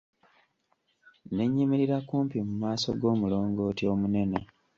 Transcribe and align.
Ne 1.25 1.43
nnyimirira 1.47 1.97
kumpi 2.07 2.37
mu 2.47 2.53
maaso 2.61 2.89
g'omulongooti 2.99 3.83
omunene. 3.93 4.39